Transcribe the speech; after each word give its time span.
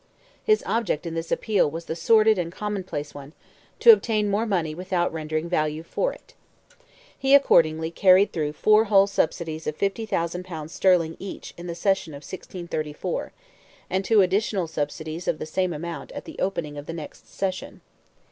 His 0.43 0.63
object 0.65 1.05
in 1.05 1.13
this 1.13 1.31
appeal 1.31 1.69
was 1.69 1.85
the 1.85 1.95
sordid 1.95 2.39
and 2.39 2.51
commonplace 2.51 3.13
one—to 3.13 3.91
obtain 3.93 4.31
more 4.31 4.47
money 4.47 4.73
without 4.73 5.13
rendering 5.13 5.47
value 5.47 5.83
for 5.83 6.11
it. 6.11 6.33
He 7.15 7.35
accordingly 7.35 7.91
carried 7.91 8.33
through 8.33 8.53
four 8.53 8.85
whole 8.85 9.05
subsidies 9.05 9.67
of 9.67 9.75
50,000 9.75 10.43
pounds 10.43 10.73
sterling 10.73 11.17
each 11.19 11.53
in 11.55 11.67
the 11.67 11.75
session 11.75 12.13
of 12.13 12.23
1634; 12.23 13.31
and 13.91 14.03
two 14.03 14.23
additional 14.23 14.65
subsidies 14.65 15.27
of 15.27 15.37
the 15.37 15.45
same 15.45 15.71
amount 15.71 16.11
at 16.13 16.25
the 16.25 16.39
opening 16.39 16.79
of 16.79 16.87
the 16.87 16.93
next 16.93 17.31
session. 17.31 17.81